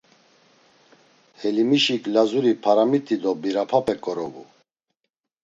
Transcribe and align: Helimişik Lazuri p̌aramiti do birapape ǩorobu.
Helimişik 1.39 2.03
Lazuri 2.13 2.53
p̌aramiti 2.63 3.15
do 3.23 3.31
birapape 3.41 3.95
ǩorobu. 4.03 4.43